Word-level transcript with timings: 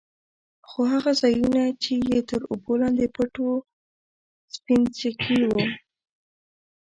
خو 0.69 0.79
هغه 0.93 1.11
ځايونه 1.21 1.59
يې 1.65 1.73
چې 1.83 1.95
تر 2.29 2.41
اوبو 2.51 2.73
لاندې 2.81 3.05
پټ 3.15 3.33
وو 3.43 3.55
سپينچکي 4.55 5.37
وو. 5.49 5.65